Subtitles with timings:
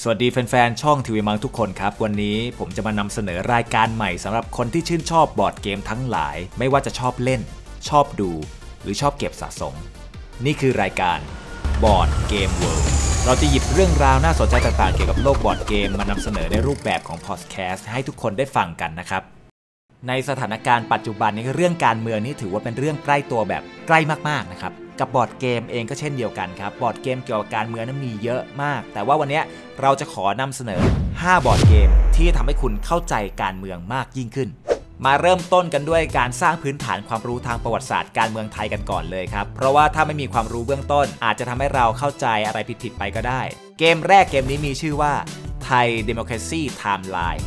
[0.00, 7.40] สวัสดีแฟนๆ ช่องทีวีมังทุกคนครับ วันนี้ผมจะมานำเสนอรายการใหม่สำหรับคนที่ชื่นชอบบอร์ดเกมทั้งหลาย ไม่ว่าจะชอบเล่น
[7.88, 8.30] ชอบดู
[8.82, 9.74] หรือชอบเก็บสะสม
[10.44, 11.18] นี่คือรายการ
[11.84, 12.90] Board Game World
[13.24, 19.22] เราจะหยิบเรื่องราวน่าสนใจต่างๆ เกี่ยวกับโลกบอร์ดเกมมานำเสนอในรูปแบบของพอดแคสต์ให้ทุกคนได้ฟังกันนะครับ
[20.08, 23.98] ในสถานการณ์ปัจจุบันนี้เรื่องการเมืองนี่ถือว่าเป็นเรื่องใกล้ตัวแบบใกล้
[24.28, 24.72] มากๆนะครับ
[25.02, 29.40] กับบอร์ดเกมเองก็เช่นเดียวกันครับ บอร์ดเกมเกี่ยวกับการเมืองนั้นมีเยอะมาก แต่ว่าวันนี้
[29.80, 30.82] เราจะขอนำเสนอ
[31.12, 34.48] 5 บอร์ดเกมที่ทำให้คุณเข้าใจการเมืองมากยิ่งขึ้น
[35.04, 43.40] มาเริ่มต้นกันด้วยการสร้างพื้นฐานความรู้ทางประวัติศาสตร์การเมืองไทยกันก่อนเลยครับ เพราะว่าถ้าไม่มีความรู้เบื้องต้น อาจจะทำให้เราเข้าใจอะไรผิดๆไปก็ได้
[43.78, 45.12] เกมแรกเกมนี้มีชื่อว่า
[45.64, 47.42] ไทย Democracy Timeline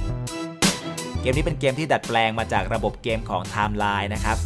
[1.22, 4.38] เกมนี้เป็นเกมที่ดัดแปลงมาจากระบบเกมของ Timeline นะครับ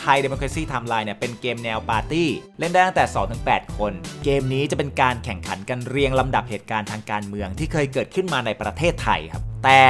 [0.00, 2.28] ไทย Democracy Timeline เนี่ยเป็นเกมแนวปาร์ตี้
[2.58, 3.04] เล่นได้ตั้งแต่
[3.42, 3.92] 2-8 คน
[4.24, 9.82] เกมนี้จะเป็นการแข่งขันกันเรียงลำดับเหตุการณ์ทางการเมืองที่เคยเกิดขึ้นมาในประเทศไทยครับ แต่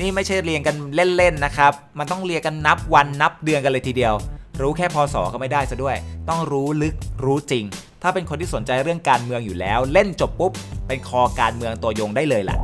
[0.00, 4.14] นี่ไม่ใช่เรียงกันเล่น ๆ นะครับ มันต้องเรียงกันนับวันนับเดือนกันเลยทีเดียว
[4.60, 5.96] รู้แค่พศก็ไม่ได้ซะด้วย
[6.28, 7.64] ต้องรู้ลึกรู้จริง
[8.02, 10.52] ถ้าเป็นคนที่สนใจเรื่องการเมืองอยู่แล้ว เล่นจบปุ๊บ
[10.88, 12.58] เป็นคอการเมืองตัวยงได้เลยแหละ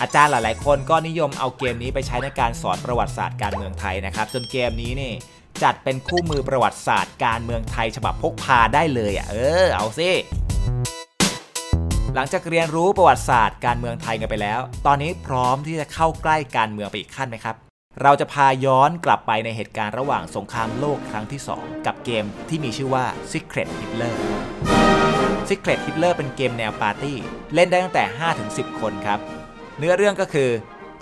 [0.00, 5.12] อาจารย์หลาย ๆ คนก็นิยมเอาเกมนี้ไปใช้ในการสอนประวัติศาสตร์การเมืองไทยนะครับ จนเกมนี้นี่
[5.62, 10.10] จัดเป็นคู่มือประวัติศาสตร์การเมืองไทยฉบับพกพาได้เลยอะเออเอาสิ
[12.14, 17.56] หลังจากเรียนรู้ประวัติศาสตร์การเมืองไทยกันไปแล้ว ตอนนี้พร้อมที่จะเข้าใกล้การเมืองไปอีกขั้นไหมครับ
[18.02, 24.14] เราจะพาย้อนกลับไปในเหตุการณ์ระหว่างสงครามโลกครั้งที่ 2 กับเกมที่มีชื่อว่า Secret Hitler
[25.48, 27.18] Secret Hitler เป็นเกมแนวปาร์ตี้
[27.54, 28.04] เล่นได้ตั้งแต่
[28.42, 29.18] 5-10 คนครับ
[29.78, 30.50] เนื้อเรื่องก็คือ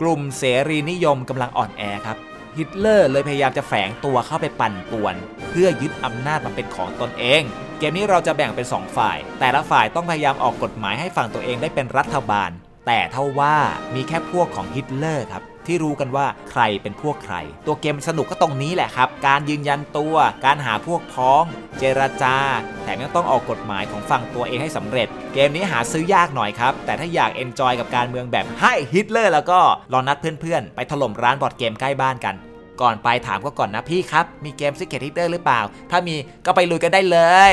[0.00, 2.18] กลุ่มเสรีนิยมกำลังอ่อนแอครับ
[2.56, 5.14] ฮิตเลอร์เลยพยายามจะแฝงตัวเข้าไปปั่นป่วน
[5.48, 7.42] เพื่อยึดอำนาจมาเป็นของตนเอง
[7.78, 12.50] เกมนี้เราจะแบ่งเป็น 2 ฝ่าย แต่ละฝ่ายต้องพยายามออกกฎหมายให้ฝั่งตัวเองได้เป็นรัฐบาล
[12.86, 13.56] แต่เท่าว่า
[13.94, 21.44] มีแค่พวกของฮิตเลอร์ครับ ที่รู้กันว่าใครเป็นพวกใคร ตัวเกมสนุกก็ตรงนี้แหละครับ การยืนยันตัว การหาพวกพ้อง
[21.78, 22.36] เจรจา
[22.82, 29.60] แถมยังต้องออกกฎหมายของฝั่งตัวเองให้สำเร็จ เกมนี้หาซื้อยากหน่อยครับ แต่ถ้าอยาก enjoy กับการเมืองแบบ Heil Hitler แล้วก็
[29.92, 32.34] ลองนัดเพื่อนๆ ไปถล่มร้านบอร์ดเกมใกล้บ้านกัน
[32.80, 35.60] ก่อนไปถามเขาก่อนนะพี่ครับ มีเกม Secret Hitler หรือเปล่า
[35.90, 36.14] ถ้ามี
[36.46, 37.18] ก็ไปลุยกันได้เล
[37.50, 37.52] ย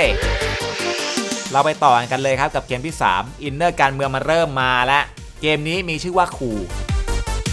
[1.51, 5.03] เราไปต่อกันเลยครับกับเกมที่ 3 inner การเมืองมาเริ่มมาแล้ว
[5.41, 6.51] เกมนี้มีชื่อว่า Coup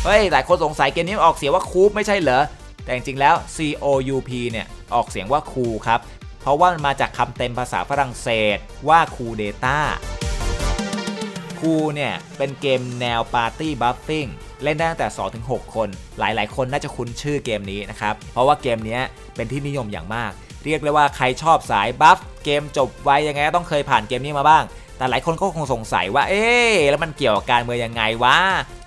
[0.04, 2.42] เฮ้ย หลายคนสงสัยเกมนี้ออกเสียงว่าคูปไม่ใช่เหรอ
[2.84, 6.00] แต่จริงๆแล้ว C O U P เนี่ยออกเสียงว่าคูครับ
[6.40, 8.58] เพราะว่ามันมาจากคำเต็มภาษาฝรั่งเศส
[8.88, 14.26] ว่า coup d'état Coup เนี่ยเป็นเกมแนว party bluffing
[14.62, 15.08] เล่นได้ตั้งแต่
[15.42, 15.88] 2-6 คน
[16.18, 18.98] หลายๆ คนน่าจะคุ้นชื่อเกมนี้นะครับ เพราะว่าเกมนี้
[19.36, 20.32] เป็นที่นิยมอย่างมาก
[20.64, 24.64] เรียกเลยว่าใครชอบสายบัฟเกมจบไวยังไงก็ต้องเคยผ่านเกมนี้มาบ้าง
[24.96, 26.44] แต่หลายคนก็คงสงสัยว่า เอ๊
[26.88, 28.36] แล้วมันเกี่ยวกับการเมืองยังไงวะ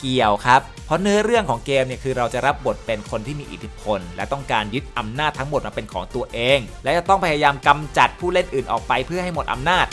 [0.02, 9.86] เกี่ยวครับ เพราะเนื้อเรื่องของเกมเนี่ยคือเราจะรับบทเป็นคนที่มีอิทธิพล และต้องการยึดอำนาจทั้งหมดมาเป็นของตัวเอง และจะต้องพยายามกำจัดผู้เล่นอื่นออกไปเพื่อให้หมดอำนาจ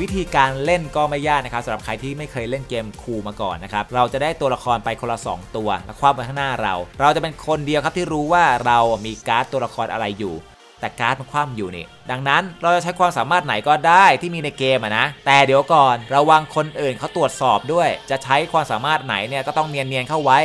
[0.00, 10.34] วิธีการเล่นก็ไม่ยากนะครับสำหรับใครที่ไม่เคยเล่นเกมคูมาก่อนนะครับเราจะได้ตัวละครไปคนละ 2 ตัวแล้วคว้าไปข้างหน้าเรา เราจะเป็นคนเดียวครับที่รู้ว่าเรามีการ์ดตัวละครอะไรอยู่
[10.80, 20.38] แต่การ์ดมันคว่ำอยู่นี่ ดังนั้นเราจะใช้ความสามารถไหนก็ได้ที่มีในเกมอะนะ แต่เดี๋ยวก่อนระวังคนอื่นเขาตรวจสอบด้วย จะใช้ความสามารถไหนเนี่ยก็ต้องเนียนๆเข้าไว้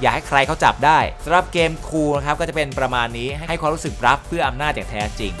[0.00, 5.34] อย่าให้ใครเขาจับได้สำหรับเกมคูนะครับก็จะเป็นประมาณนี้ให้ความรู้สึกรับเพื่ออำนาจอย่างแท้จริง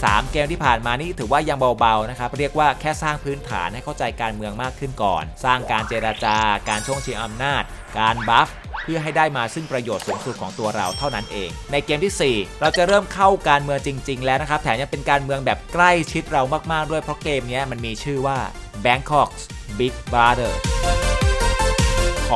[0.00, 6.36] 3 เกมที่ผ่านมานี่ถือว่ายังเบาๆนะครับเรียกว่าแค่สร้างพื้นฐานให้เข้าใจการเมืองมากขึ้นก่อน สร้างการเจราจา
[6.68, 7.62] การช่วงชิงอำนาจ
[7.98, 8.48] การบัฟ
[8.92, 16.42] พื่อให้ได้มาซึ่งประโยชน์สูงสุดของตัวเราเท่านั้นเอง ในเกมที่ 4 เราจะเริ่มเข้าการเมืองจริง ๆ แล้วนะครับแถมยังเป็นการเมืองแบบใกล้ชิดเรา
[16.72, 18.38] มากๆด้วยเพราะเกมนี้มันมีชื่อว่า
[18.84, 19.42] Bangkok's
[19.78, 20.52] Big Brother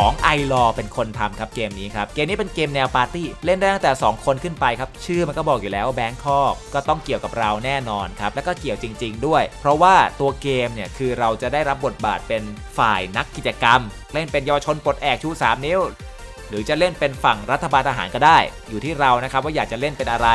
[0.00, 12.42] ของไอรอเป็นคนทำครับเกมนี้ครับ เกมนี้เป็นเกมแนวปาร์ตี้เล่นได้ตั้งแต่ 2 คนขึ้นไปครับ ชื่อมันก็บอกอยู่แล้วแบงคอกก็ต้องเกี่ยวกับเราแน่นอนครับ แล้วก็เกี่ยวจริง ๆ ด้วย เพราะว่าตัวเกมเนี่ย คือเราจะได้รับบทบาทเป็น
[12.78, 13.80] ฝ่ายนักกิจกรรม
[14.12, 15.80] เล่นเป็นเยาวชนปลดแอกชู 3 นิ้ว
[16.48, 18.38] หรือจะเล่นเป็นฝั่งรัฐบาลทหารก็ได้
[18.68, 20.28] อยู่ที่เรานะครับว่าอยากจะเล่นเป็นอะไร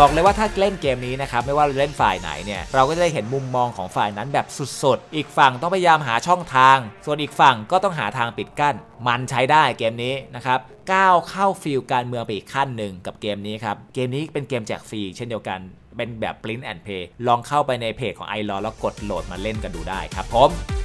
[0.00, 4.46] บอกเลยว่าถ้าเล่นเกมนี้นะครับไม่ว่าเล่นฝ่ายไหนเนี่ยเราก็จะได้เห็นมุมมองของฝ่ายนั้นแบบ
[4.82, 8.74] สุดๆ อีกฝั่งต้องพยายามหาช่องทาง ส่วนอีกฝั่งก็ต้องหาทางปิดกั้น
[9.06, 10.58] มันใช้ได้เกมนี้นะครับ
[10.92, 15.60] ก้าวเข้าฟิลการเมืองไปอีกขั้นหนึ่งกับเกมนี้ครับเกมนี้เป็นเกมแจกฟรีเช่นเดียวกัน
[15.96, 20.81] เป็นแบบ print and play ลองเข้าไปในเพจของ i อแล้วกดโหลดมาเล่นกันดูได้ครับผม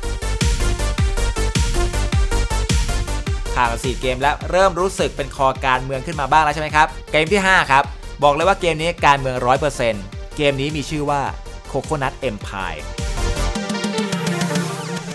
[3.58, 7.84] ผ่านมา4เกม แล้วเริ่มรู้สึกเป็นคอการเมืองขึ้นมาบ้างแล้วใช่ไหมครับเกมที่5ครับ
[8.24, 9.38] บอกเลยว่าเกมนี้การเมือง
[9.86, 11.22] 100%เกมนี้มีชื่อว่า
[11.72, 12.82] Coconut Empire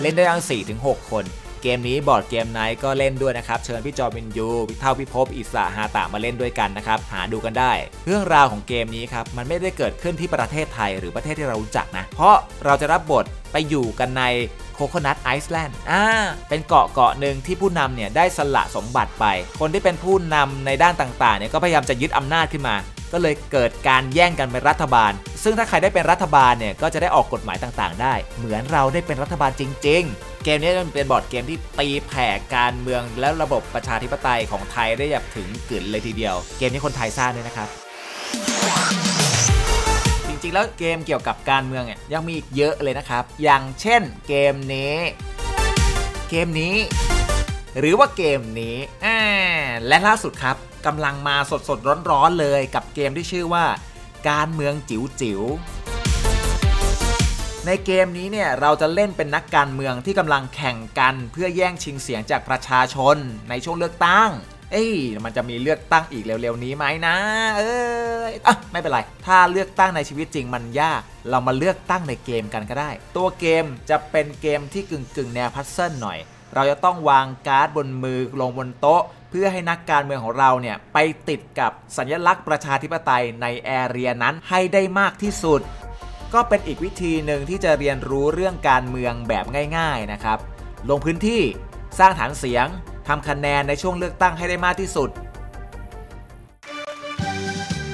[0.01, 0.43] เล่นได้ทั้ง
[0.79, 1.25] 4-6 คน
[1.63, 7.73] เกมนี้บอร์ดเกมไนท์ก็เล่นด้วยนะครับ เชิญพี่จอมินยูพี่เท่าพี่พบอิสระฮาตามาเล่นด้วยกันนะครับ หาดูกันได้
[8.07, 14.23] เรื่องราวของเกมนี้ครับ มันไม่ได้เกิดขึ้นที่ประเทศไทยหรือประเทศที่เรารู้จักนะ เพราะเราจะรับบทไปอยู่กันใน
[14.83, 16.05] โคโคนัทไอซ์แลนด์อ่า
[16.49, 19.25] เป็นเกาะเกาะหนึ่งที่ผู้นำเนี่ยได้สละสมบัติไป
[19.61, 22.77] คนที่เป็นผู้นำในด้านต่างๆเนี่ยก็พยายามจะยึดอำนาจขึ้นมา
[23.13, 25.13] ก็เลยเกิดการแย่งกันเป็นรัฐบาล
[25.43, 39.12] ซึ่งถ้าใครได้เป็นรัฐบาลเนี่ยก็จะได้ออกกฎหมายต่างๆ ได้ เหมือนเราได้เป็นรัฐบาลจริง ๆเกมนี้มันเป็นบอร์ดเกมที่ตีแผ่การเมืองและระบบประชาธิปไตยของไทยได้แบบถึงกึ่นเลยทีเดียว เกมนี้คนไทยสร้างด้วยนะครับ
[40.45, 44.97] ริงๆ แล้วเกมเกี่ยวกับการเมืองเนี่ยยังมีอีกเยอะเลยนะครับ อย่างเช่นเกมนี้
[46.31, 46.77] เกมนี้
[47.79, 48.77] หรือว่าเกมนี้
[49.87, 50.57] และล่าสุดครับ
[50.87, 51.37] กำลังมา
[51.69, 53.65] สดๆ ร้อนๆ เลยกับเกมที่ชื่อว่า
[54.31, 55.43] การเมืองจิ๋วจิ๋ว
[57.67, 63.17] ในเกมนี้เนี่ยเราจะเล่นเป็นนักการเมืองที่กำลังแข่งกันเพื่อแย่งชิงเสียงจากประชาชน
[63.49, 64.31] ในช่วงเลือกตั้ง
[64.73, 64.93] เอ้ย
[65.25, 67.17] มันจะมีเลือกตั้งอีกเร็วๆนี้ไหมนะ
[67.59, 67.81] เอ้
[68.31, 76.19] ยอะไม่เป็นไร ถ้าเลือกตั้งในชีวิตจริงมันยาก เรามาเลือกตั้งในเกมกันก็ได้ ตัวเกมจะเป็นเกมที่กึ่งๆ แนวพัซเซิลหน่อย
[76.55, 80.99] เราจะต้องวางการ์ดบนมือลงบนโต๊ะ เพื่อให้นักการเมืองของเราเนี่ยไป
[81.29, 85.61] ติดกับสัญลักษณ์ประชาธิปไตยในแอเรียนั้นให้ได้มากที่สุด
[86.35, 89.45] ก็เป็นอีกวิธีหนึ่งที่จะเรียนรู้เรื่องการเมืองแบบ
[89.79, 90.39] ง่าย ๆนะครับ
[90.91, 91.43] ลงพื้นที่
[91.99, 92.67] สร้างฐานเสียง
[93.09, 95.11] ทำคะแนนในช่วงเลือกตั้งให้ได้มากที่สุด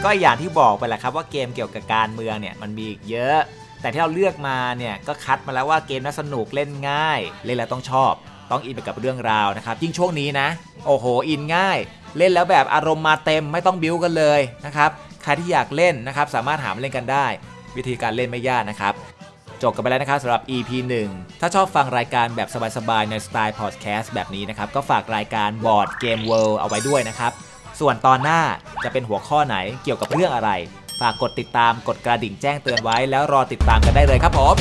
[0.05, 3.39] ก็อย่างที่บอกไปแหละครับว่าเกมเกี่ยวกับการเมืองเนี่ยมันมีอีกเยอะ
[3.81, 8.13] แต่ที่เราเลือกมาเนี่ยก็คัดมาแล้วว่าเกมน่าสนุกเล่นง่าย เล่นแล้วต้องชอบ
[8.51, 10.49] ต้องอินไปกับเรื่องราวนะครับยิ่งช่วงนี้นะ
[10.87, 11.79] โอ้โหอินง่าย
[12.19, 14.91] เล่นแล้วแบบอารมณ์มาเต็มไม่ต้องบิ้วกันเลยนะครับ
[15.23, 17.27] ใครที่อยากเล่นนะครับสามารถหามาเล่นกันได้
[17.77, 18.95] วิธีการเล่นไม่ยากนะครับ
[19.63, 20.71] จบกันไปแล้วนะครับสำหรับ EP
[21.09, 27.33] 1 ถ้าชอบฟังรายการแบบสบายๆ ในสไตล์พอดแคสต์แบบนี้นะครับ ก็ฝากรายการบอร์ดเกมเวิลด์เอาไว้ด้วยนะครับ
[27.81, 28.41] ส่วนตอนหน้า
[28.85, 30.51] จะเป็นหัวข้อไหนเกี่ยวกับเรื่องอะไร
[31.01, 34.57] ฝากกดติดตามกดกระดิ่งแจ้งเตือนไว้แล้วรอติดตามกันได้เลยครับผม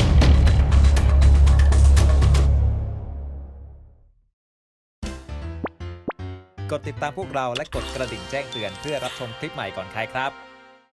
[6.72, 10.47] กดติดตามพวกเราและกดกระดิ่งแจ้งเตือนเพื่อรับชมคลิปใหม่ก่อนใครครับ